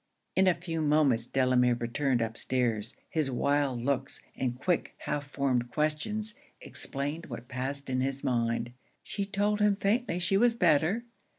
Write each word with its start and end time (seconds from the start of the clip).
In 0.35 0.47
a 0.47 0.55
few 0.55 0.81
moments 0.81 1.27
Delamere 1.27 1.75
returned 1.75 2.23
up 2.23 2.35
stairs. 2.35 2.95
His 3.07 3.29
wild 3.29 3.83
looks, 3.83 4.19
and 4.35 4.57
quick, 4.59 4.95
half 4.97 5.27
formed 5.27 5.69
questions, 5.69 6.33
explained 6.59 7.27
what 7.27 7.47
passed 7.47 7.87
in 7.87 8.01
his 8.01 8.23
mind. 8.23 8.71
She 9.03 9.25
told 9.25 9.59
him 9.59 9.75
faintly 9.75 10.17
she 10.17 10.37
was 10.37 10.55
better. 10.55 11.03